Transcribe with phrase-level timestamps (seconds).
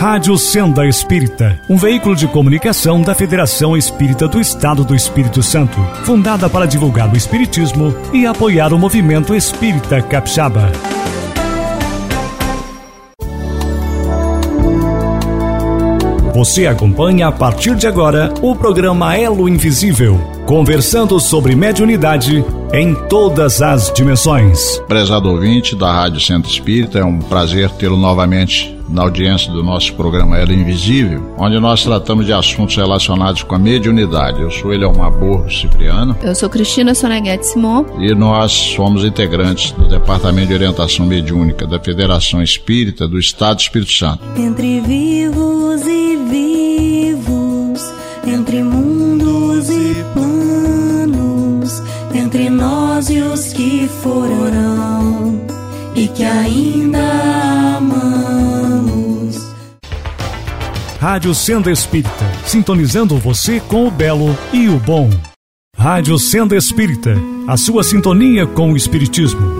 [0.00, 5.78] Rádio Senda Espírita, um veículo de comunicação da Federação Espírita do Estado do Espírito Santo,
[6.06, 10.72] fundada para divulgar o Espiritismo e apoiar o movimento espírita capixaba.
[16.34, 20.18] Você acompanha a partir de agora o programa Elo Invisível,
[20.50, 22.44] conversando sobre mediunidade
[22.74, 24.80] em todas as dimensões.
[24.88, 29.94] Prezado ouvinte da Rádio Centro Espírita, é um prazer tê-lo novamente na audiência do nosso
[29.94, 34.42] programa Elo Invisível, onde nós tratamos de assuntos relacionados com a mediunidade.
[34.42, 36.16] Eu sou Eliomar Borro Cipriano.
[36.20, 37.84] Eu sou Cristina Soneguete Simon.
[38.00, 43.60] E nós somos integrantes do Departamento de Orientação Mediúnica da Federação Espírita do Estado do
[43.60, 44.24] Espírito Santo.
[44.36, 46.10] Entre vivos e
[48.26, 48.89] entre mundos
[52.30, 55.44] entre nós e os que foram
[55.96, 57.00] e que ainda
[57.76, 59.36] amamos.
[61.00, 65.10] Rádio Senda Espírita, sintonizando você com o belo e o bom.
[65.76, 67.16] Rádio Senda Espírita,
[67.48, 69.58] a sua sintonia com o Espiritismo.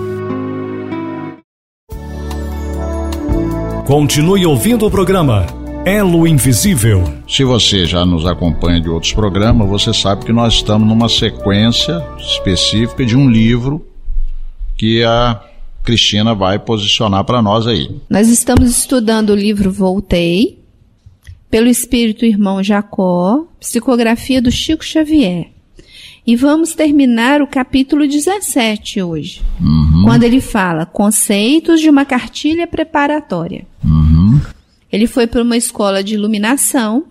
[3.85, 5.45] Continue ouvindo o programa
[5.85, 7.03] Elo Invisível.
[7.27, 12.05] Se você já nos acompanha de outros programas, você sabe que nós estamos numa sequência
[12.19, 13.83] específica de um livro
[14.77, 15.41] que a
[15.83, 17.89] Cristina vai posicionar para nós aí.
[18.07, 20.59] Nós estamos estudando o livro Voltei,
[21.49, 25.47] pelo Espírito Irmão Jacó, psicografia do Chico Xavier.
[26.25, 30.03] E vamos terminar o capítulo 17 hoje, uhum.
[30.05, 33.65] quando ele fala conceitos de uma cartilha preparatória.
[33.83, 34.00] Uhum.
[34.91, 37.05] Ele foi para uma escola de iluminação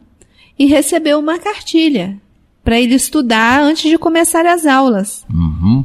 [0.58, 2.18] e recebeu uma cartilha
[2.62, 5.24] para ele estudar antes de começar as aulas.
[5.32, 5.84] Uhum.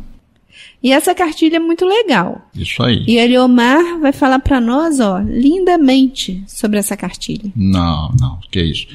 [0.83, 2.47] E essa cartilha é muito legal.
[2.53, 3.03] Isso aí.
[3.07, 7.51] E Eliomar vai falar para nós, ó, lindamente sobre essa cartilha.
[7.55, 8.87] Não, não, que isso.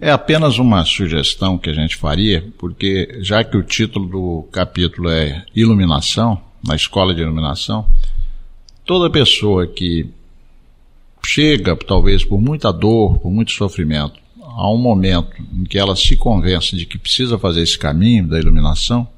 [0.00, 5.08] É apenas uma sugestão que a gente faria, porque já que o título do capítulo
[5.08, 7.86] é Iluminação, na escola de iluminação,
[8.84, 10.10] toda pessoa que
[11.26, 16.16] chega, talvez por muita dor, por muito sofrimento, a um momento em que ela se
[16.16, 19.08] convence de que precisa fazer esse caminho da iluminação,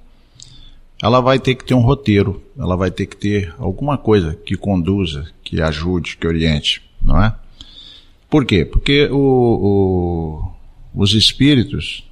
[1.03, 4.57] ela vai ter que ter um roteiro, ela vai ter que ter alguma coisa que
[4.57, 7.35] conduza, que ajude, que oriente, não é?
[8.31, 8.65] Por quê?
[8.65, 10.53] Porque o, o,
[10.95, 12.05] os espíritos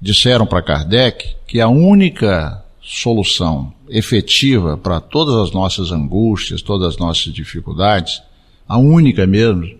[0.00, 6.96] disseram para Kardec que a única solução efetiva para todas as nossas angústias, todas as
[6.98, 8.22] nossas dificuldades,
[8.66, 9.78] a única mesmo,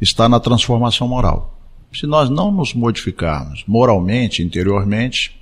[0.00, 1.58] está na transformação moral.
[1.92, 5.36] Se nós não nos modificarmos moralmente, interiormente,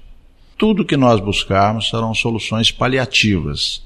[0.56, 3.82] tudo que nós buscarmos serão soluções paliativas.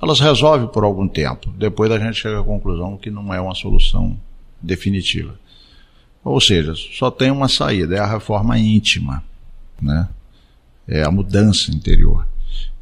[0.00, 3.54] Elas resolvem por algum tempo, depois a gente chega à conclusão que não é uma
[3.54, 4.18] solução
[4.60, 5.38] definitiva.
[6.24, 9.24] Ou seja, só tem uma saída, é a reforma íntima,
[9.80, 10.08] né?
[10.86, 12.26] É a mudança interior.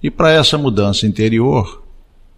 [0.02, 1.79] E para essa mudança interior,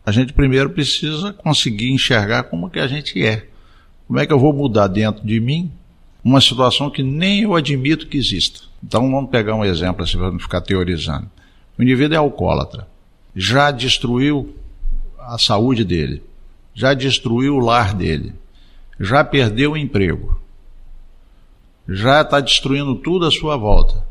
[0.05, 3.47] a gente primeiro precisa conseguir enxergar como que a gente é.
[4.07, 5.71] Como é que eu vou mudar dentro de mim
[6.25, 8.63] uma situação que nem eu admito que exista?
[8.83, 11.31] Então vamos pegar um exemplo assim para não ficar teorizando.
[11.79, 12.89] O indivíduo é alcoólatra.
[13.35, 14.57] Já destruiu
[15.19, 16.23] a saúde dele.
[16.75, 18.35] Já destruiu o lar dele.
[18.99, 20.41] Já perdeu o emprego.
[21.89, 24.05] Já está destruindo tudo à sua volta.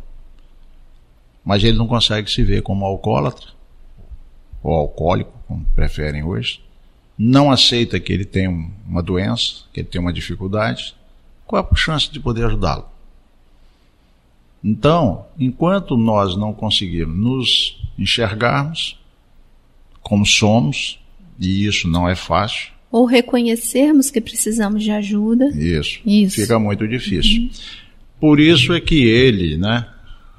[1.43, 3.60] Mas ele não consegue se ver como alcoólatra
[4.63, 6.61] ou alcoólico, como preferem hoje,
[7.17, 8.47] não aceita que ele tem
[8.87, 10.95] uma doença, que ele tem uma dificuldade,
[11.45, 12.85] qual a chance de poder ajudá-lo?
[14.63, 18.99] Então, enquanto nós não conseguirmos nos enxergarmos
[20.01, 20.99] como somos,
[21.39, 22.71] e isso não é fácil.
[22.91, 25.47] Ou reconhecermos que precisamos de ajuda.
[25.49, 25.99] Isso.
[26.05, 26.41] isso.
[26.41, 27.43] Fica muito difícil.
[27.43, 27.49] Uhum.
[28.19, 29.87] Por isso é que ele, né,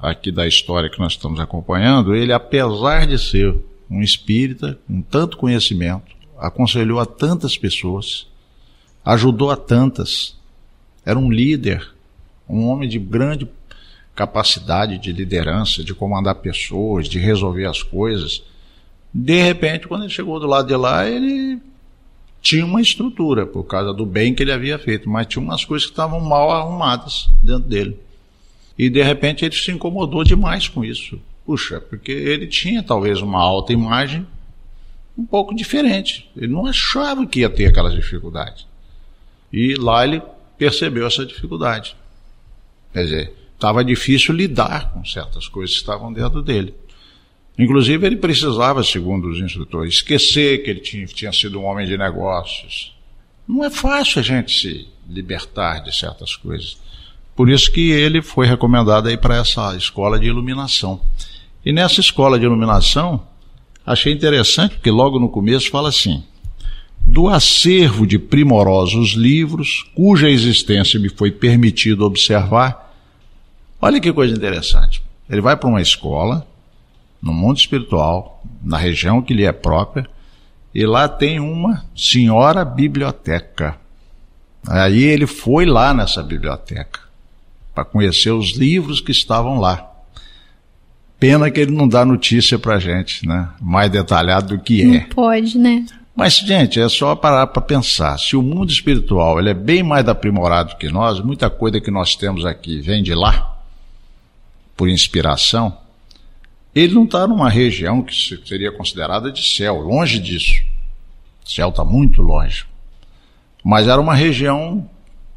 [0.01, 3.55] aqui da história que nós estamos acompanhando, ele, apesar de ser
[3.93, 8.27] um espírita com tanto conhecimento, aconselhou a tantas pessoas,
[9.05, 10.37] ajudou a tantas,
[11.05, 11.89] era um líder,
[12.49, 13.49] um homem de grande
[14.15, 18.43] capacidade de liderança, de comandar pessoas, de resolver as coisas.
[19.13, 21.61] De repente, quando ele chegou do lado de lá, ele
[22.41, 25.87] tinha uma estrutura por causa do bem que ele havia feito, mas tinha umas coisas
[25.87, 27.97] que estavam mal arrumadas dentro dele.
[28.77, 31.21] E de repente ele se incomodou demais com isso.
[31.45, 34.27] Puxa, porque ele tinha talvez uma alta imagem
[35.17, 36.31] um pouco diferente.
[36.37, 38.67] Ele não achava que ia ter aquelas dificuldades.
[39.53, 40.23] E lá ele
[40.57, 41.97] percebeu essa dificuldade.
[42.93, 46.75] Quer dizer, estava difícil lidar com certas coisas que estavam dentro dele.
[47.59, 51.99] Inclusive, ele precisava, segundo os instrutores, esquecer que ele tinha, tinha sido um homem de
[51.99, 52.97] negócios.
[53.47, 56.79] não é fácil a gente se libertar de certas coisas.
[57.37, 61.01] Por isso que ele foi recomendado aí para essa escola de iluminação.
[61.65, 63.23] E nessa escola de iluminação,
[63.87, 66.25] achei interessante, porque logo no começo fala assim:
[67.07, 72.93] do acervo de primorosos livros, cuja existência me foi permitido observar.
[73.81, 75.03] Olha que coisa interessante.
[75.29, 76.47] Ele vai para uma escola,
[77.21, 80.09] no mundo espiritual, na região que lhe é própria,
[80.75, 83.77] e lá tem uma senhora biblioteca.
[84.67, 87.01] Aí ele foi lá nessa biblioteca
[87.75, 89.92] para conhecer os livros que estavam lá.
[91.23, 93.49] Pena que ele não dá notícia para gente, né?
[93.61, 94.85] Mais detalhado do que é.
[94.87, 95.87] Não pode, né?
[96.17, 98.19] Mas, gente, é só parar para pensar.
[98.19, 102.17] Se o mundo espiritual ele é bem mais aprimorado que nós, muita coisa que nós
[102.17, 103.57] temos aqui vem de lá,
[104.77, 105.79] por inspiração,
[106.75, 108.13] ele não está numa região que
[108.45, 110.61] seria considerada de céu, longe disso.
[111.47, 112.67] O céu está muito longe.
[113.63, 114.91] Mas era uma região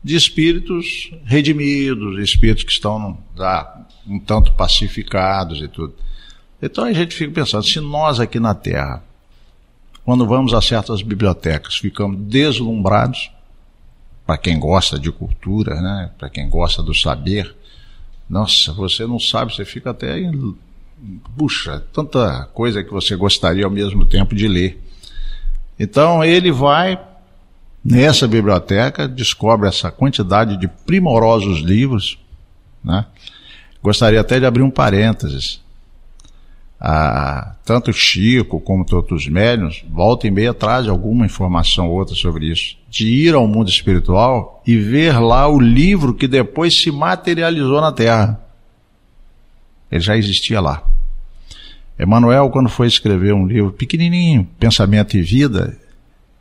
[0.05, 5.95] de espíritos redimidos, espíritos que estão já um tanto pacificados e tudo.
[6.61, 9.03] Então a gente fica pensando, se nós aqui na Terra,
[10.03, 13.31] quando vamos a certas bibliotecas, ficamos deslumbrados,
[14.27, 16.11] para quem gosta de cultura, né?
[16.19, 17.55] para quem gosta do saber,
[18.29, 20.17] nossa, você não sabe, você fica até.
[21.35, 24.79] Puxa, tanta coisa que você gostaria ao mesmo tempo de ler.
[25.79, 26.95] Então ele vai
[27.85, 32.17] nessa biblioteca, descobre essa quantidade de primorosos livros.
[32.83, 33.05] Né?
[33.83, 35.63] Gostaria até de abrir um parênteses.
[36.81, 42.47] Ah, tanto Chico como outros médiuns, volta e meia traz alguma informação ou outra sobre
[42.51, 42.75] isso.
[42.89, 47.91] De ir ao mundo espiritual e ver lá o livro que depois se materializou na
[47.91, 48.41] Terra.
[49.91, 50.83] Ele já existia lá.
[51.97, 55.77] Emmanuel, quando foi escrever um livro pequenininho, Pensamento e Vida,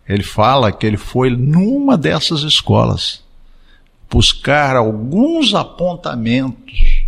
[0.09, 3.25] ele fala que ele foi numa dessas escolas
[4.15, 7.05] buscar alguns apontamentos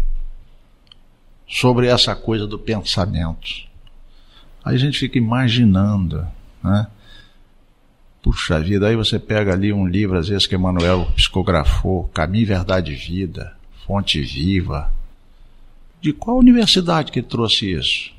[1.48, 3.48] sobre essa coisa do pensamento.
[4.64, 6.26] Aí a gente fica imaginando,
[6.62, 6.88] né?
[8.20, 12.90] Puxa vida, aí você pega ali um livro, às vezes, que Emmanuel psicografou, Caminho, Verdade
[12.90, 13.56] e Vida,
[13.86, 14.92] Fonte Viva.
[16.00, 18.10] De qual universidade que ele trouxe isso?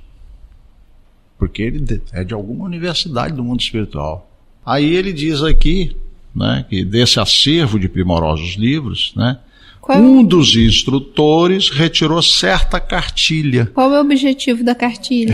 [1.38, 4.32] Porque ele é de alguma universidade do mundo espiritual.
[4.68, 5.96] Aí ele diz aqui,
[6.36, 9.38] né, que desse acervo de primorosos livros, né,
[9.88, 10.00] qual?
[10.00, 13.68] Um dos instrutores retirou certa cartilha.
[13.74, 15.34] Qual é o objetivo da cartilha?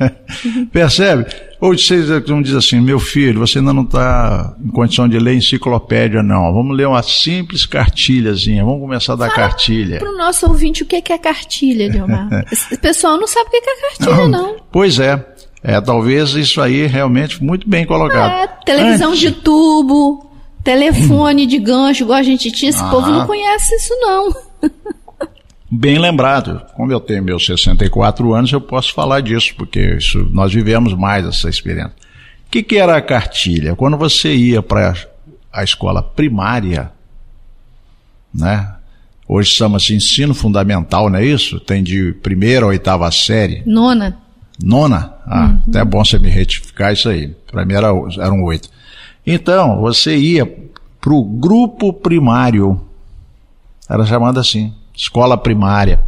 [0.72, 1.26] Percebe?
[1.60, 5.34] Hoje vocês vão dizer assim, meu filho, você ainda não está em condição de ler
[5.34, 6.50] enciclopédia, não.
[6.54, 8.64] Vamos ler uma simples cartilhazinha.
[8.64, 9.98] Vamos começar a dar Fala cartilha.
[9.98, 12.30] Para o nosso ouvinte, o que é cartilha, Dilmar?
[12.72, 14.28] o pessoal não sabe o que é cartilha, não.
[14.28, 14.56] não.
[14.72, 15.33] Pois é.
[15.66, 18.30] É, talvez isso aí realmente muito bem colocado.
[18.30, 20.30] É, televisão Antes, de tubo,
[20.62, 22.90] telefone de gancho, igual a gente tinha, esse ah.
[22.90, 24.30] povo não conhece isso não.
[25.70, 26.62] Bem lembrado.
[26.76, 31.26] Como eu tenho meus 64 anos, eu posso falar disso, porque isso, nós vivemos mais
[31.26, 31.94] essa experiência.
[32.46, 33.74] O que, que era a cartilha?
[33.74, 34.94] Quando você ia para
[35.52, 36.92] a escola primária,
[38.32, 38.72] né?
[39.26, 41.58] Hoje chama-se ensino fundamental, não é isso?
[41.58, 43.62] Tem de primeira a oitava série.
[43.66, 44.23] Nona.
[44.62, 45.14] Nona?
[45.26, 45.62] Ah, uhum.
[45.68, 47.28] até é bom você me retificar isso aí.
[47.50, 48.68] Para mim era, eram oito.
[49.26, 50.46] Então, você ia
[51.00, 52.80] para o grupo primário,
[53.88, 56.02] era chamado assim, escola primária.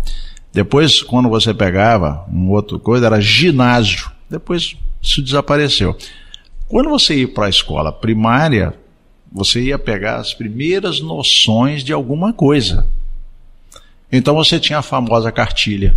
[0.52, 4.10] Depois, quando você pegava um outro coisa, era ginásio.
[4.28, 5.96] Depois isso desapareceu.
[6.68, 8.74] Quando você ia para a escola primária,
[9.30, 12.86] você ia pegar as primeiras noções de alguma coisa.
[14.10, 15.96] Então você tinha a famosa cartilha,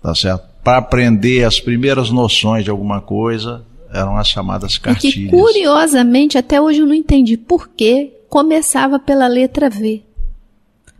[0.00, 0.51] tá certo?
[0.62, 5.16] Para aprender as primeiras noções de alguma coisa, eram as chamadas cartilhas.
[5.16, 10.02] E que, curiosamente, até hoje eu não entendi por que começava pela letra V.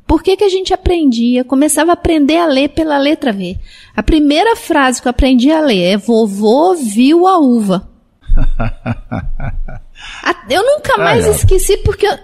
[0.07, 3.57] Por que, que a gente aprendia, começava a aprender a ler pela letra V?
[3.97, 7.89] A primeira frase que eu aprendi a ler é vovô viu a uva.
[10.51, 12.19] eu nunca mais esqueci porque eu,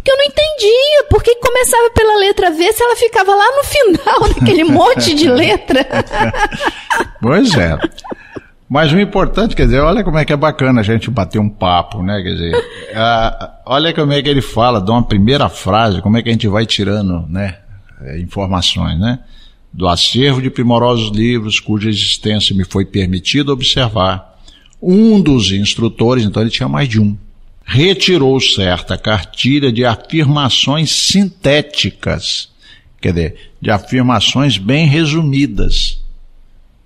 [0.00, 1.04] porque eu não entendia.
[1.10, 5.28] Por que começava pela letra V se ela ficava lá no final daquele monte de
[5.28, 5.86] letra?
[7.20, 7.78] pois é.
[8.68, 11.48] Mas o importante, quer dizer, olha como é que é bacana a gente bater um
[11.48, 12.22] papo, né?
[12.22, 12.54] Quer dizer,
[12.94, 16.32] a, olha como é que ele fala, de uma primeira frase, como é que a
[16.32, 17.58] gente vai tirando, né?
[18.02, 19.18] É, informações, né?
[19.72, 24.38] Do acervo de primorosos livros cuja existência me foi permitido observar.
[24.80, 27.18] Um dos instrutores, então ele tinha mais de um,
[27.70, 32.50] retirou certa cartilha de afirmações sintéticas,
[33.00, 36.00] quer dizer, de afirmações bem resumidas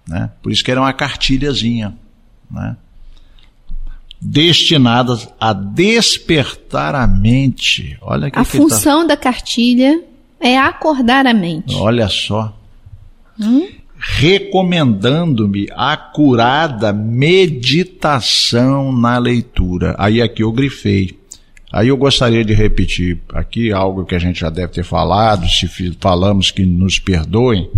[0.07, 0.31] né?
[0.43, 1.97] Por isso que era uma cartilhazinha.
[2.51, 2.77] Né?
[4.27, 7.99] destinadas a despertar a mente.
[8.01, 10.03] Olha que A que tá- função da cartilha
[10.41, 11.75] é acordar a mente.
[11.75, 12.57] Olha só.
[13.39, 13.69] Hum?
[14.07, 19.95] Recomendando-me a curada meditação na leitura.
[19.99, 21.19] Aí aqui eu grifei.
[21.73, 25.67] Aí eu gostaria de repetir aqui algo que a gente já deve ter falado, se
[25.99, 27.69] falamos que nos perdoem,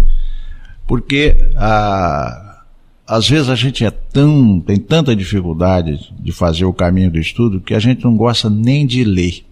[0.87, 2.63] porque ah,
[3.07, 7.61] às vezes a gente é tão, tem tanta dificuldade de fazer o caminho do estudo
[7.61, 9.45] que a gente não gosta nem de ler.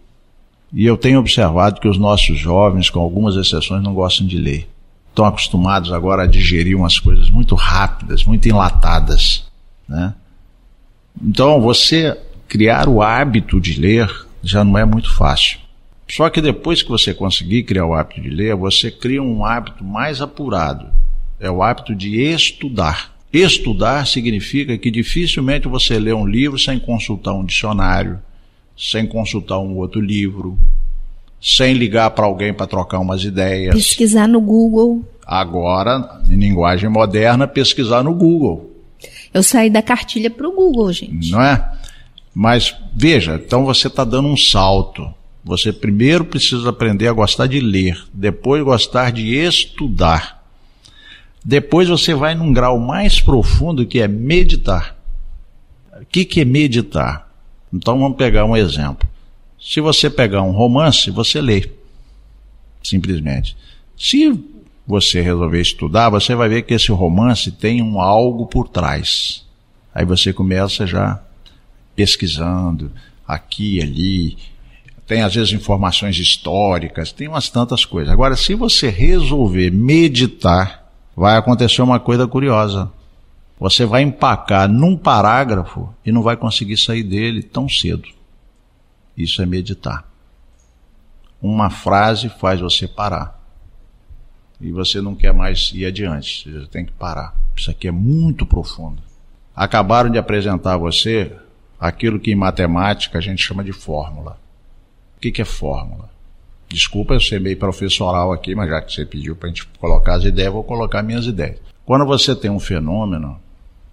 [0.73, 4.74] E eu tenho observado que os nossos jovens, com algumas exceções, não gostam de ler.
[5.14, 9.44] Estão acostumados agora a digerir umas coisas muito rápidas, muito enlatadas.
[9.88, 10.12] Né?
[11.23, 12.18] Então, você
[12.49, 14.11] criar o hábito de ler
[14.42, 15.61] já não é muito fácil.
[16.11, 19.85] Só que depois que você conseguir criar o hábito de ler, você cria um hábito
[19.85, 20.88] mais apurado.
[21.38, 23.14] É o hábito de estudar.
[23.33, 28.18] Estudar significa que dificilmente você lê um livro sem consultar um dicionário,
[28.76, 30.59] sem consultar um outro livro,
[31.44, 33.74] sem ligar para alguém para trocar umas ideias.
[33.74, 35.04] Pesquisar no Google.
[35.26, 38.70] Agora, em linguagem moderna, pesquisar no Google,
[39.32, 41.30] Eu saí da cartilha pro Google, gente.
[41.30, 41.70] não é?
[42.34, 45.12] Mas veja, então você está dando um salto.
[45.44, 50.42] Você primeiro precisa aprender a gostar de ler, depois gostar de estudar.
[51.44, 54.96] Depois você vai num grau mais profundo que é meditar.
[56.00, 57.28] O que, que é meditar?
[57.72, 59.03] Então vamos pegar um exemplo.
[59.64, 61.71] Se você pegar um romance, você lê.
[62.83, 63.56] Simplesmente.
[63.97, 64.38] Se
[64.87, 69.42] você resolver estudar, você vai ver que esse romance tem um algo por trás.
[69.94, 71.18] Aí você começa já
[71.97, 72.92] pesquisando
[73.26, 74.37] aqui ali.
[75.06, 78.12] Tem às vezes informações históricas, tem umas tantas coisas.
[78.12, 82.92] Agora, se você resolver meditar, vai acontecer uma coisa curiosa.
[83.59, 88.09] Você vai empacar num parágrafo e não vai conseguir sair dele tão cedo.
[89.16, 90.09] Isso é meditar.
[91.40, 93.40] Uma frase faz você parar.
[94.61, 96.50] E você não quer mais ir adiante.
[96.50, 97.35] Você tem que parar.
[97.56, 99.02] Isso aqui é muito profundo.
[99.54, 101.33] Acabaram de apresentar a você
[101.78, 104.38] aquilo que em matemática a gente chama de fórmula.
[105.16, 106.11] O que, é fórmula?
[106.68, 110.14] Desculpa eu ser meio professoral aqui, mas já que você pediu para a gente colocar
[110.14, 111.59] as ideias, vou colocar minhas ideias.
[111.85, 113.38] Quando você tem um fenômeno,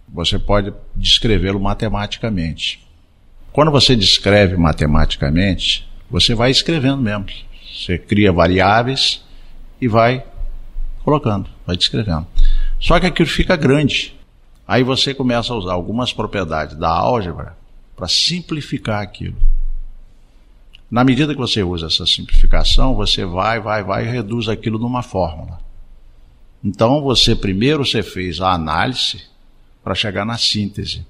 [0.07, 2.85] você pode descrevê-lo matematicamente.
[3.51, 7.25] Quando você descreve matematicamente, você vai escrevendo mesmo.
[7.73, 9.23] Você cria variáveis
[9.79, 10.23] e vai
[11.03, 12.27] colocando, vai descrevendo.
[12.79, 14.15] Só que aquilo fica grande.
[14.67, 17.57] Aí você começa a usar algumas propriedades da álgebra
[17.95, 19.35] para simplificar aquilo.
[20.89, 25.01] Na medida que você usa essa simplificação, você vai, vai, vai e reduz aquilo numa
[25.01, 25.59] fórmula.
[26.63, 29.23] Então você primeiro você fez a análise
[29.83, 31.05] para chegar na síntese.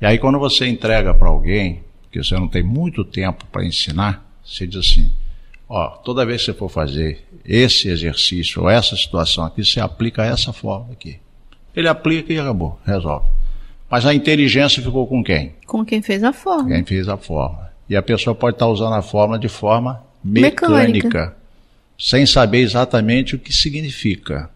[0.00, 4.24] E aí quando você entrega para alguém, que você não tem muito tempo para ensinar,
[4.44, 5.10] você diz assim:
[5.68, 10.24] ó, toda vez que você for fazer esse exercício ou essa situação aqui, você aplica
[10.24, 11.18] essa fórmula aqui.
[11.74, 13.26] Ele aplica e acabou, resolve.
[13.88, 15.54] Mas a inteligência ficou com quem?
[15.66, 16.68] Com quem fez a forma.
[16.68, 17.70] Quem fez a fórmula.
[17.88, 21.36] E a pessoa pode estar usando a fórmula de forma mecânica, Mecânica.
[21.98, 24.48] sem saber exatamente o que significa.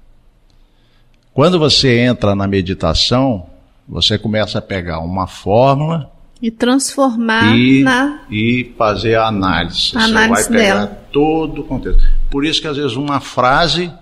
[1.33, 3.47] Quando você entra na meditação,
[3.89, 6.11] você começa a pegar uma fórmula
[6.41, 8.23] E transformar e, na.
[8.31, 9.93] e fazer a análise.
[9.97, 11.07] A análise você vai pegar dela.
[11.13, 12.03] todo o contexto.
[12.31, 13.93] Por isso que às vezes uma frase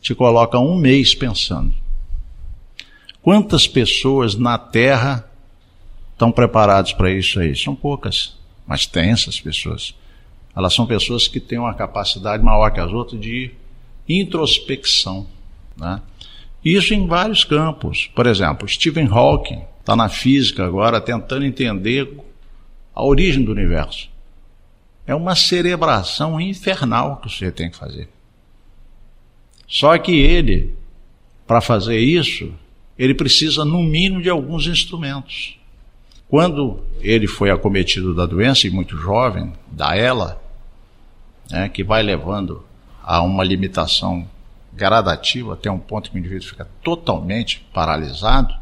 [0.00, 1.74] te coloca um mês pensando.
[3.22, 5.28] Quantas pessoas na Terra
[6.12, 7.56] estão preparadas para isso aí?
[7.56, 9.94] São poucas, mas tem essas pessoas.
[10.54, 13.50] Elas são pessoas que têm uma capacidade maior que as outras de
[14.08, 15.26] introspecção.
[15.76, 16.00] Né?
[16.66, 18.10] Isso em vários campos.
[18.12, 22.12] Por exemplo, Stephen Hawking está na física agora tentando entender
[22.92, 24.10] a origem do universo.
[25.06, 28.08] É uma cerebração infernal que você tem que fazer.
[29.68, 30.74] Só que ele,
[31.46, 32.52] para fazer isso,
[32.98, 35.56] ele precisa, no mínimo, de alguns instrumentos.
[36.28, 40.42] Quando ele foi acometido da doença, e muito jovem, da ELA,
[41.48, 42.64] né, que vai levando
[43.04, 44.28] a uma limitação
[44.76, 48.54] gradativa até um ponto que o indivíduo fica totalmente paralisado,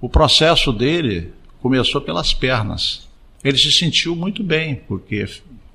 [0.00, 3.08] o processo dele começou pelas pernas.
[3.42, 5.26] Ele se sentiu muito bem, porque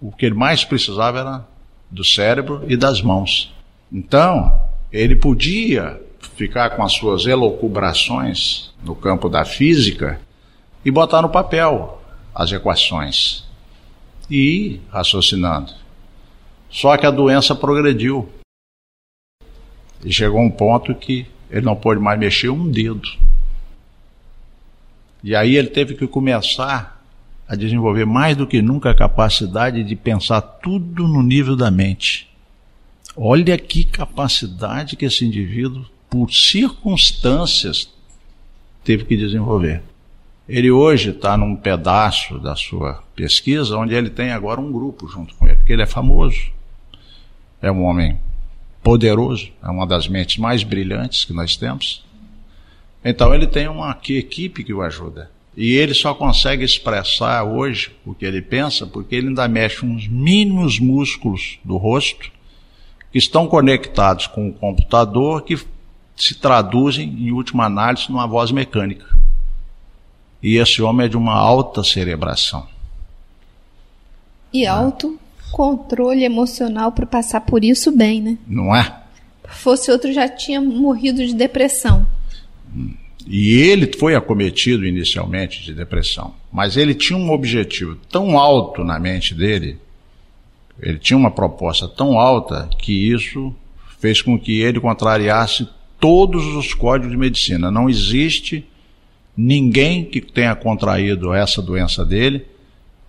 [0.01, 1.48] o que ele mais precisava era
[1.89, 3.53] do cérebro e das mãos.
[3.91, 4.60] Então,
[4.91, 6.01] ele podia
[6.36, 10.20] ficar com as suas elocubrações no campo da física
[10.84, 12.01] e botar no papel
[12.34, 13.43] as equações
[14.29, 15.72] e ir raciocinando.
[16.70, 18.27] Só que a doença progrediu.
[20.03, 23.07] E chegou um ponto que ele não pôde mais mexer um dedo.
[25.24, 27.01] E aí ele teve que começar
[27.48, 32.29] a desenvolver mais do que nunca a capacidade de pensar tudo no nível da mente.
[33.15, 37.89] Olha que capacidade que esse indivíduo, por circunstâncias,
[38.83, 39.81] teve que desenvolver.
[40.50, 45.36] Ele hoje está num pedaço da sua pesquisa onde ele tem agora um grupo junto
[45.36, 46.51] com ele, porque ele é famoso.
[47.62, 48.19] É um homem
[48.84, 52.04] poderoso, é uma das mentes mais brilhantes que nós temos.
[53.04, 55.32] Então ele tem uma equipe que o ajuda.
[55.56, 60.08] E ele só consegue expressar hoje o que ele pensa porque ele ainda mexe uns
[60.08, 62.32] mínimos músculos do rosto
[63.12, 65.56] que estão conectados com o computador que
[66.16, 69.06] se traduzem, em última análise, numa voz mecânica.
[70.42, 72.68] E esse homem é de uma alta cerebração.
[74.52, 75.20] E alto
[75.53, 78.38] controle emocional para passar por isso bem, né?
[78.48, 79.01] Não é?
[79.48, 82.05] Fosse outro já tinha morrido de depressão.
[83.27, 89.00] E ele foi acometido inicialmente de depressão, mas ele tinha um objetivo tão alto na
[89.00, 89.77] mente dele,
[90.81, 93.53] ele tinha uma proposta tão alta que isso
[94.00, 95.69] fez com que ele contrariasse
[96.00, 97.69] todos os códigos de medicina.
[97.72, 98.65] Não existe
[99.38, 102.45] ninguém que tenha contraído essa doença dele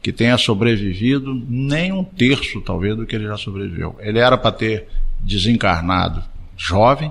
[0.04, 3.96] que tenha sobrevivido nem um terço, talvez, do que ele já sobreviveu.
[4.00, 4.87] Ele era para ter
[5.18, 6.23] desencarnado
[6.58, 7.11] jovem,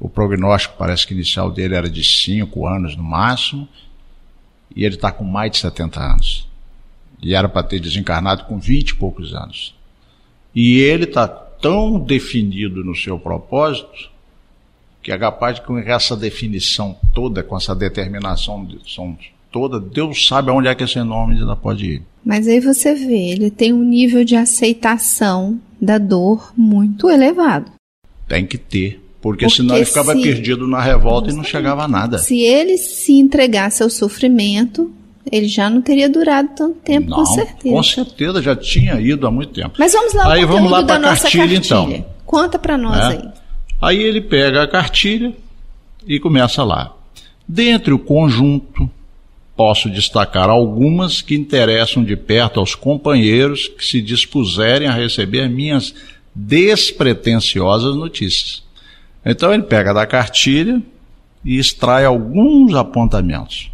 [0.00, 3.68] o prognóstico parece que inicial dele era de 5 anos no máximo,
[4.74, 6.48] e ele está com mais de 70 anos.
[7.22, 9.72] E era para ter desencarnado com 20 e poucos anos.
[10.52, 14.10] E ele está tão definido no seu propósito
[15.00, 18.66] que é capaz de com essa definição toda, com essa determinação
[19.52, 22.02] toda, Deus sabe aonde é que esse nome ainda pode ir.
[22.24, 27.70] Mas aí você vê, ele tem um nível de aceitação da dor muito elevado.
[28.26, 29.00] Tem que ter.
[29.20, 30.22] Porque, porque senão ele ficava se...
[30.22, 32.18] perdido na revolta e não chegava a nada.
[32.18, 34.92] Se ele se entregasse ao sofrimento,
[35.30, 37.76] ele já não teria durado tanto tempo, não, com certeza.
[37.76, 39.74] Com certeza, já tinha ido há muito tempo.
[39.78, 42.04] Mas vamos lá, aí vamos lá para a cartilha, cartilha, então.
[42.26, 43.06] Conta para nós é.
[43.06, 43.28] aí.
[43.80, 45.32] Aí ele pega a cartilha
[46.06, 46.94] e começa lá.
[47.46, 48.90] Dentre o conjunto,
[49.56, 55.94] posso destacar algumas que interessam de perto aos companheiros que se dispuserem a receber minhas
[56.34, 58.62] despretensiosas notícias.
[59.24, 60.82] Então ele pega da cartilha
[61.44, 63.70] e extrai alguns apontamentos.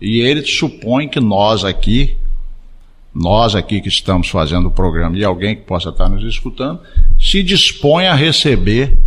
[0.00, 2.16] E ele supõe que nós aqui,
[3.14, 6.80] nós aqui que estamos fazendo o programa e alguém que possa estar nos escutando,
[7.20, 8.98] se dispõe a receber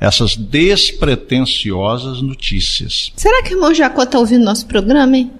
[0.00, 3.12] essas despretensiosas notícias.
[3.16, 5.32] Será que o irmão Jacó está ouvindo nosso programa, hein?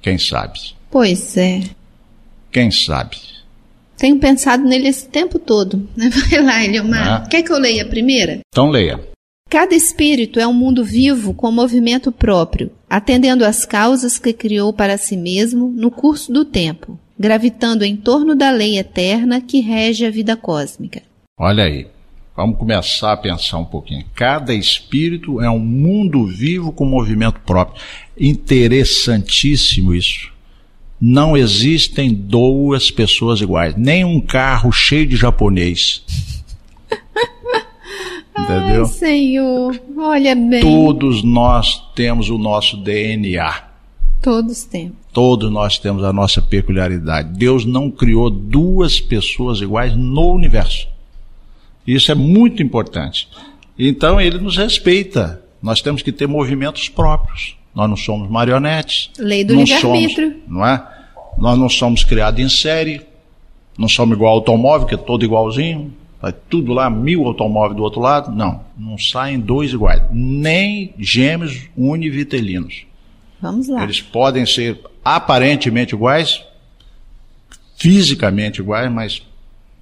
[0.00, 0.58] Quem sabe?
[0.90, 1.62] Pois é.
[2.50, 3.16] Quem sabe?
[3.96, 5.88] Tenho pensado nele esse tempo todo.
[5.96, 7.24] Vai lá, Eliomar.
[7.24, 7.28] É.
[7.28, 8.38] Quer que eu leia a primeira?
[8.52, 9.00] Então leia.
[9.50, 14.98] Cada espírito é um mundo vivo com movimento próprio, atendendo às causas que criou para
[14.98, 20.10] si mesmo no curso do tempo, gravitando em torno da lei eterna que rege a
[20.10, 21.02] vida cósmica.
[21.38, 21.86] Olha aí.
[22.38, 24.04] Vamos começar a pensar um pouquinho.
[24.14, 27.82] Cada espírito é um mundo vivo com movimento próprio.
[28.16, 30.30] Interessantíssimo isso.
[31.00, 36.04] Não existem duas pessoas iguais, nem um carro cheio de japonês.
[38.38, 38.84] Entendeu?
[38.84, 40.60] Ai, Senhor, olha bem.
[40.60, 43.64] Todos nós temos o nosso DNA.
[44.22, 44.92] Todos temos.
[45.12, 47.36] Todos nós temos a nossa peculiaridade.
[47.36, 50.86] Deus não criou duas pessoas iguais no universo.
[51.88, 53.26] Isso é muito importante.
[53.78, 55.42] Então ele nos respeita.
[55.62, 57.56] Nós temos que ter movimentos próprios.
[57.74, 59.10] Nós não somos marionetes.
[59.18, 60.36] Lei do livre-arbítrio.
[60.46, 60.86] Não é?
[61.38, 63.00] Nós não somos criados em série.
[63.78, 65.90] Não somos igual ao automóvel, que é todo igualzinho.
[66.20, 68.36] Vai tudo lá, mil automóveis do outro lado.
[68.36, 70.02] Não, não saem dois iguais.
[70.12, 72.84] Nem gêmeos univitelinos.
[73.40, 73.82] Vamos lá.
[73.82, 76.44] Eles podem ser aparentemente iguais,
[77.78, 79.22] fisicamente iguais, mas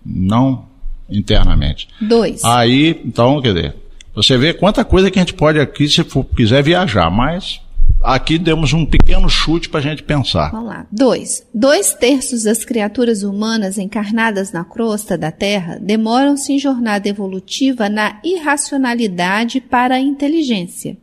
[0.04, 0.66] não
[1.10, 1.88] internamente.
[2.00, 2.44] Dois.
[2.44, 3.76] Aí, então, quer dizer,
[4.14, 7.60] você vê quanta coisa que a gente pode aqui, se for, quiser viajar, mas
[8.02, 10.50] aqui demos um pequeno chute para a gente pensar.
[10.50, 10.86] Vamos lá.
[10.90, 11.46] Dois.
[11.52, 18.20] Dois terços das criaturas humanas encarnadas na crosta da Terra demoram-se em jornada evolutiva na
[18.24, 20.96] irracionalidade para a inteligência,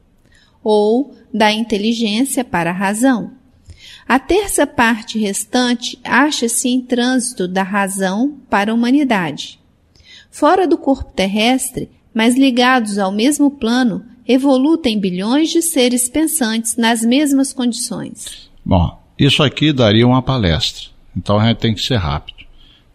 [0.64, 3.32] ou da inteligência para a razão.
[4.08, 9.63] A terça parte restante acha-se em trânsito da razão para a humanidade
[10.34, 17.04] fora do corpo terrestre, mas ligados ao mesmo plano, evolutem bilhões de seres pensantes nas
[17.04, 18.50] mesmas condições.
[18.66, 22.40] Bom, isso aqui daria uma palestra, então a gente tem que ser rápido.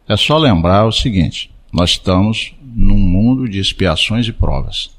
[0.09, 4.91] É só lembrar o seguinte: nós estamos num mundo de expiações e provas.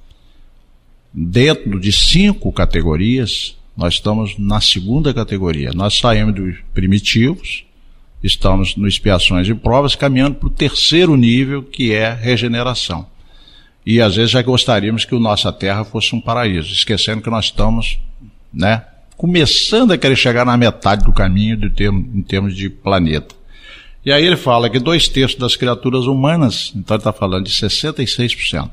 [1.13, 5.71] Dentro de cinco categorias, Nós estamos na segunda categoria.
[5.73, 7.63] Nós saímos dos primitivos,
[8.23, 13.07] estamos no expiações e provas, caminhando para o terceiro nível, que é regeneração.
[13.85, 17.45] E às vezes já gostaríamos que a nossa terra fosse um paraíso, esquecendo que nós
[17.45, 17.99] estamos,
[18.53, 18.83] né,
[19.17, 23.35] começando a querer chegar na metade do caminho de termo, em termos de planeta.
[24.05, 27.51] E aí ele fala que dois terços das criaturas humanas, então ele está falando de
[27.51, 28.71] 66%.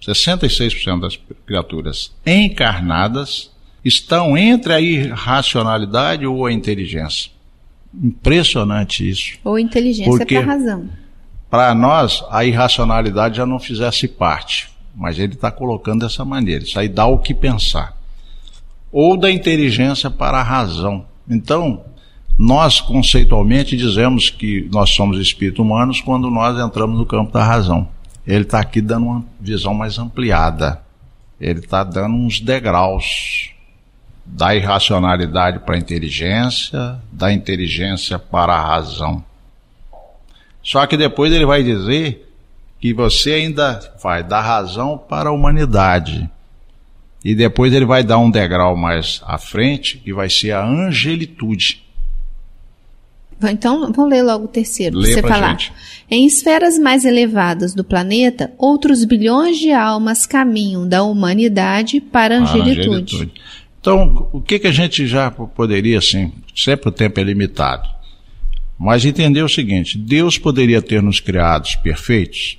[0.00, 3.50] 66% das criaturas encarnadas
[3.84, 7.31] estão entre a irracionalidade ou a inteligência.
[7.94, 9.38] Impressionante isso.
[9.44, 10.88] Ou inteligência para razão.
[11.50, 14.70] Para nós, a irracionalidade já não fizesse parte.
[14.94, 16.64] Mas ele está colocando dessa maneira.
[16.64, 17.96] Isso aí dá o que pensar.
[18.90, 21.04] Ou da inteligência para a razão.
[21.28, 21.84] Então,
[22.38, 27.88] nós conceitualmente dizemos que nós somos espíritos humanos quando nós entramos no campo da razão.
[28.26, 30.80] Ele está aqui dando uma visão mais ampliada.
[31.40, 33.50] Ele está dando uns degraus
[34.24, 39.24] da irracionalidade para a inteligência, da inteligência para a razão.
[40.62, 42.28] Só que depois ele vai dizer
[42.80, 46.28] que você ainda vai da razão para a humanidade.
[47.24, 51.82] E depois ele vai dar um degrau mais à frente, que vai ser a angelitude.
[53.44, 55.58] Então, vamos ler logo o terceiro, Lê para você falar.
[55.58, 55.72] Gente.
[56.10, 62.38] Em esferas mais elevadas do planeta, outros bilhões de almas caminham da humanidade para a
[62.40, 62.82] angelitude.
[62.82, 63.32] Para a angelitude.
[63.82, 67.88] Então, o que, que a gente já poderia, assim, sempre o tempo é limitado,
[68.78, 72.58] mas entender o seguinte: Deus poderia ter nos criados perfeitos?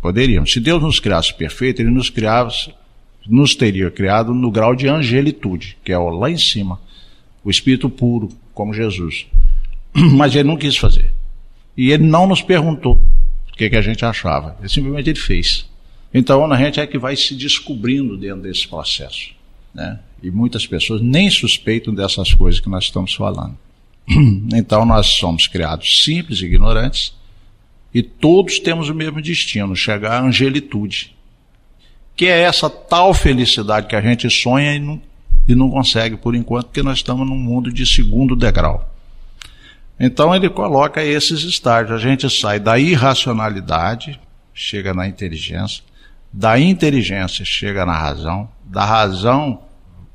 [0.00, 0.50] Poderíamos.
[0.50, 2.50] Se Deus nos criasse perfeito, Ele nos criava,
[3.26, 6.80] nos teria criado no grau de angelitude, que é o lá em cima,
[7.44, 9.26] o espírito puro, como Jesus.
[9.92, 11.12] Mas Ele não quis fazer.
[11.76, 14.56] E Ele não nos perguntou o que, que a gente achava.
[14.58, 15.68] Ele simplesmente ele fez.
[16.14, 19.41] Então a gente é que vai se descobrindo dentro desse processo.
[19.74, 19.98] Né?
[20.22, 23.56] E muitas pessoas nem suspeitam dessas coisas que nós estamos falando.
[24.54, 27.14] Então nós somos criados simples, ignorantes,
[27.94, 31.14] e todos temos o mesmo destino, chegar à angelitude.
[32.16, 35.00] Que é essa tal felicidade que a gente sonha e não,
[35.46, 38.90] e não consegue por enquanto, porque nós estamos num mundo de segundo degrau.
[39.98, 41.92] Então ele coloca esses estágios.
[41.94, 44.18] A gente sai da irracionalidade,
[44.54, 45.82] chega na inteligência,
[46.32, 49.60] da inteligência chega na razão, da razão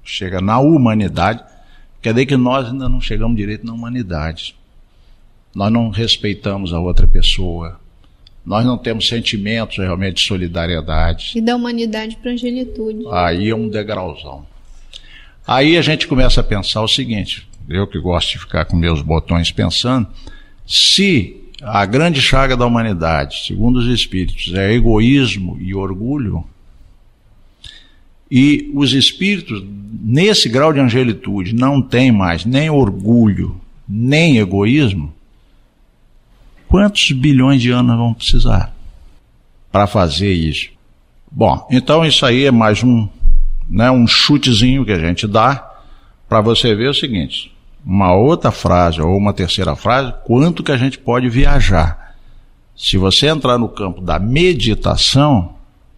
[0.04, 1.44] chega na humanidade,
[2.02, 4.56] quer dizer que nós ainda não chegamos direito na humanidade.
[5.54, 7.80] Nós não respeitamos a outra pessoa.
[8.44, 11.34] Nós não temos sentimentos realmente de solidariedade.
[11.36, 13.04] E da humanidade para a angelitude.
[13.12, 14.44] Aí é um degrauzão.
[15.46, 19.04] Aí a gente começa a pensar o seguinte: eu que gosto de ficar com meus
[19.04, 20.08] botões pensando,
[20.66, 26.44] se a grande chaga da humanidade, segundo os espíritos, é egoísmo e orgulho,
[28.30, 29.64] e os espíritos,
[30.04, 35.14] nesse grau de angelitude, não têm mais nem orgulho, nem egoísmo,
[36.68, 38.74] quantos bilhões de anos vão precisar
[39.72, 40.70] para fazer isso?
[41.32, 43.08] Bom, então isso aí é mais um,
[43.70, 45.78] né, um chutezinho que a gente dá
[46.28, 47.54] para você ver o seguinte:
[47.86, 52.16] uma outra frase ou uma terceira frase, quanto que a gente pode viajar.
[52.76, 55.56] Se você entrar no campo da meditação,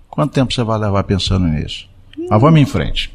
[0.10, 1.89] quanto tempo você vai levar pensando nisso?
[2.30, 3.12] Mas vamos em frente.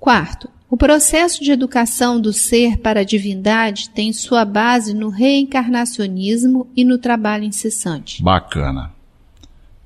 [0.00, 6.68] Quarto, o processo de educação do ser para a divindade tem sua base no reencarnacionismo
[6.76, 8.22] e no trabalho incessante.
[8.22, 8.92] Bacana.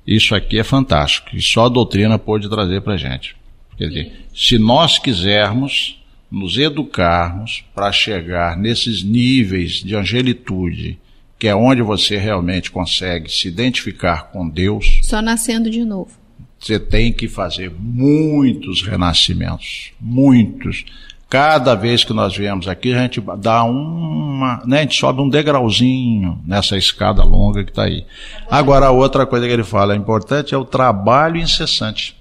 [0.05, 3.35] Isso aqui é fantástico e só a doutrina pode trazer para gente.
[3.77, 10.99] Quer dizer, se nós quisermos nos educarmos para chegar nesses níveis de angelitude,
[11.37, 14.99] que é onde você realmente consegue se identificar com Deus.
[15.03, 16.18] Só nascendo de novo.
[16.59, 20.83] Você tem que fazer muitos renascimentos, muitos.
[21.29, 25.29] Cada vez que nós viemos aqui, a gente dá uma, né, a gente sobe um
[25.29, 28.05] degrauzinho nessa escada longa que está aí.
[28.49, 32.17] Agora, a outra coisa que ele fala é importante é o trabalho incessante.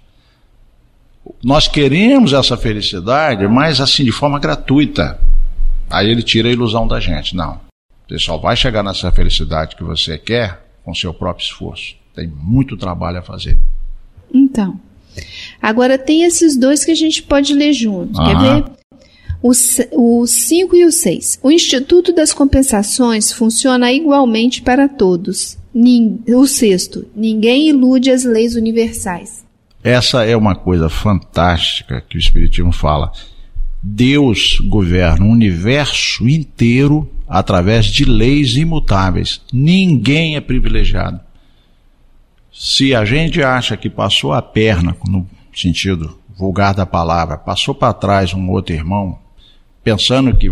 [1.42, 5.18] Nós queremos essa felicidade, mas assim, de forma gratuita.
[5.90, 7.34] Aí ele tira a ilusão da gente.
[7.34, 7.60] Não.
[8.06, 11.94] Você só vai chegar nessa felicidade que você quer com seu próprio esforço.
[12.14, 13.58] Tem muito trabalho a fazer.
[14.32, 14.78] Então.
[15.60, 18.22] Agora tem esses dois que a gente pode ler junto.
[18.22, 18.64] Quer ver?
[19.40, 21.40] O 5 e o 6.
[21.42, 25.56] O Instituto das Compensações funciona igualmente para todos.
[26.26, 27.06] O sexto.
[27.14, 29.44] Ninguém ilude as leis universais.
[29.82, 33.12] Essa é uma coisa fantástica que o Espiritismo fala.
[33.80, 39.40] Deus governa o universo inteiro através de leis imutáveis.
[39.52, 41.20] Ninguém é privilegiado.
[42.60, 47.92] Se a gente acha que passou a perna, no sentido vulgar da palavra, passou para
[47.92, 49.16] trás um outro irmão,
[49.84, 50.50] pensando que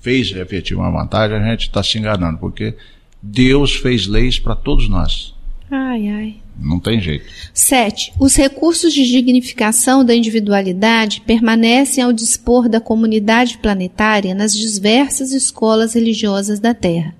[0.00, 2.76] fez efetiva uma vantagem, a gente está se enganando, porque
[3.20, 5.34] Deus fez leis para todos nós.
[5.68, 6.36] Ai, ai.
[6.56, 7.24] Não tem jeito.
[7.52, 8.12] 7.
[8.20, 15.94] Os recursos de dignificação da individualidade permanecem ao dispor da comunidade planetária nas diversas escolas
[15.94, 17.12] religiosas da Terra.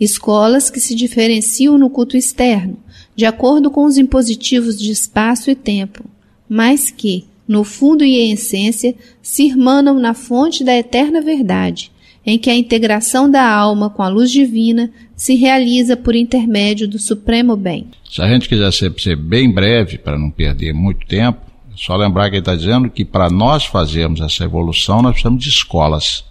[0.00, 2.78] Escolas que se diferenciam no culto externo,
[3.18, 6.04] de acordo com os impositivos de espaço e tempo,
[6.48, 11.90] mas que, no fundo e em essência, se irmanam na fonte da eterna verdade,
[12.24, 16.96] em que a integração da alma com a luz divina se realiza por intermédio do
[16.96, 17.88] supremo bem.
[18.08, 21.40] Se a gente quiser ser, ser bem breve, para não perder muito tempo,
[21.72, 25.42] é só lembrar que ele está dizendo que para nós fazermos essa evolução, nós precisamos
[25.42, 26.24] de escolas.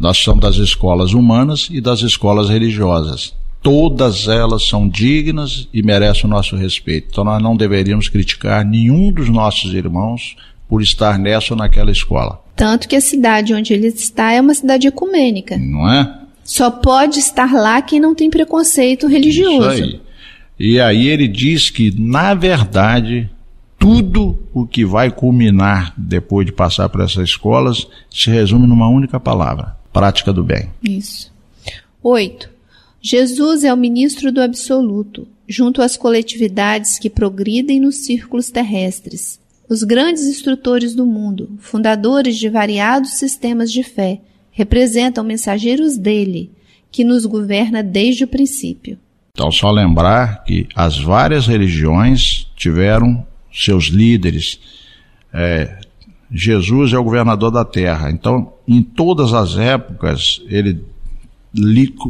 [0.00, 3.32] Nós somos das escolas humanas e das escolas religiosas.
[3.64, 7.08] Todas elas são dignas e merecem o nosso respeito.
[7.10, 10.36] Então nós não deveríamos criticar nenhum dos nossos irmãos
[10.68, 12.44] por estar nessa ou naquela escola.
[12.54, 15.56] Tanto que a cidade onde ele está é uma cidade ecumênica.
[15.56, 16.14] Não é?
[16.44, 19.72] Só pode estar lá quem não tem preconceito religioso.
[19.72, 20.00] Isso aí.
[20.60, 23.30] E aí ele diz que, na verdade,
[23.78, 29.18] tudo o que vai culminar depois de passar por essas escolas se resume numa única
[29.18, 30.68] palavra: prática do bem.
[30.82, 31.32] Isso.
[32.02, 32.53] 8.
[33.06, 39.38] Jesus é o ministro do absoluto, junto às coletividades que progridem nos círculos terrestres,
[39.68, 46.50] os grandes instrutores do mundo, fundadores de variados sistemas de fé, representam mensageiros dele,
[46.90, 48.98] que nos governa desde o princípio.
[49.32, 54.58] Então, só lembrar que as várias religiões tiveram seus líderes.
[55.30, 55.78] É,
[56.30, 58.10] Jesus é o governador da terra.
[58.10, 60.93] Então, em todas as épocas, ele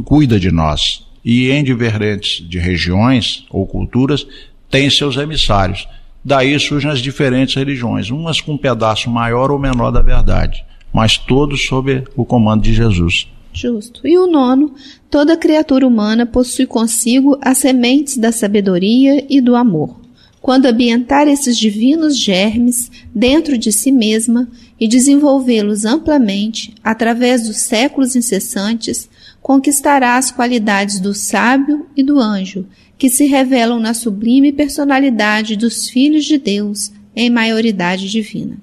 [0.03, 1.05] cuida de nós.
[1.23, 4.25] E em diferentes de regiões ou culturas,
[4.69, 5.87] tem seus emissários.
[6.23, 10.63] Daí surgem as diferentes religiões, umas com um pedaço maior ou menor da verdade
[10.95, 13.27] mas todos sob o comando de Jesus.
[13.51, 14.07] Justo.
[14.07, 14.73] E o nono,
[15.09, 19.99] toda criatura humana possui consigo as sementes da sabedoria e do amor.
[20.41, 24.47] Quando ambientar esses divinos germes dentro de si mesma
[24.79, 29.09] e desenvolvê-los amplamente através dos séculos incessantes,
[29.45, 32.65] conquistará as qualidades do sábio e do anjo,
[32.97, 38.57] que se revelam na sublime personalidade dos filhos de Deus em maioridade divina.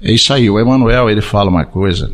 [0.00, 2.10] É isso aí, o Emmanuel ele fala uma coisa,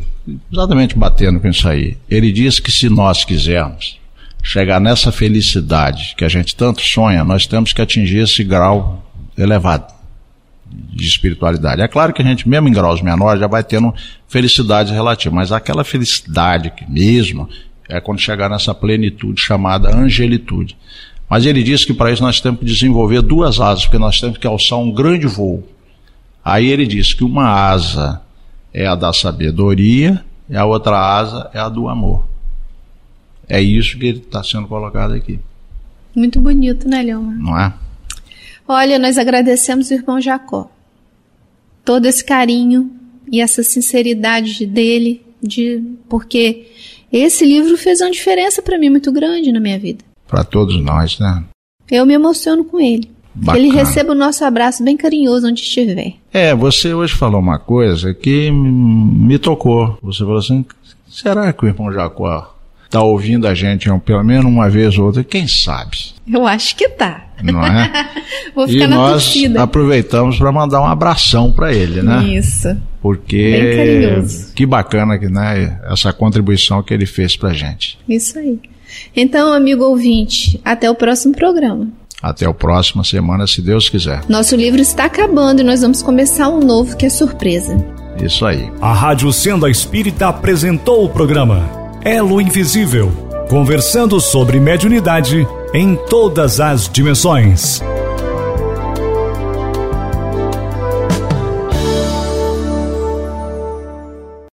[0.51, 1.95] exatamente batendo com isso aí.
[2.09, 3.97] Ele diz que se nós quisermos
[4.43, 9.01] chegar nessa felicidade que a gente tanto sonha, nós temos que atingir esse grau
[9.37, 9.93] elevado
[10.69, 11.81] de espiritualidade.
[11.81, 13.93] É claro que a gente, mesmo em graus menores, já vai tendo
[14.27, 17.47] felicidade relativa, mas aquela felicidade que mesmo
[17.89, 20.77] é quando chegar nessa plenitude chamada angelitude.
[21.29, 24.37] Mas ele diz que para isso nós temos que desenvolver duas asas, porque nós temos
[24.37, 25.67] que alçar um grande voo.
[26.43, 28.21] Aí ele diz que uma asa
[28.73, 32.27] é a da sabedoria e a outra asa é a do amor.
[33.47, 35.39] É isso que está sendo colocado aqui.
[36.15, 37.37] Muito bonito, né, Leomar?
[37.37, 37.73] Não é?
[38.67, 40.69] Olha, nós agradecemos o irmão Jacó.
[41.83, 42.91] Todo esse carinho
[43.31, 46.67] e essa sinceridade dele, de porque
[47.17, 50.03] esse livro fez uma diferença para mim muito grande na minha vida.
[50.27, 51.43] Para todos nós, né?
[51.89, 53.09] Eu me emociono com ele.
[53.35, 53.57] Bacana.
[53.57, 56.13] Que ele receba o nosso abraço bem carinhoso onde estiver.
[56.31, 59.97] É, você hoje falou uma coisa que me tocou.
[60.01, 60.63] Você falou assim:
[61.09, 62.52] será que o irmão Jacó
[62.93, 65.23] está ouvindo a gente pelo menos uma vez ou outra?
[65.23, 65.97] Quem sabe?
[66.31, 67.25] Eu acho que tá.
[67.41, 67.91] Não é?
[68.53, 69.63] Vou ficar e na nós torcida.
[69.63, 72.23] aproveitamos para mandar um abração para ele, né?
[72.23, 72.77] Isso.
[73.01, 73.75] Porque Bem
[74.11, 74.53] carinhoso.
[74.53, 77.97] que bacana que, né, essa contribuição que ele fez para gente.
[78.07, 78.59] Isso aí.
[79.15, 81.87] Então, amigo ouvinte, até o próximo programa.
[82.21, 84.21] Até a próxima semana, se Deus quiser.
[84.29, 87.75] Nosso livro está acabando e nós vamos começar um novo que é surpresa.
[88.23, 88.71] Isso aí.
[88.79, 93.11] A Rádio Senda Espírita apresentou o programa Elo Invisível
[93.49, 97.81] conversando sobre mediunidade em todas as dimensões.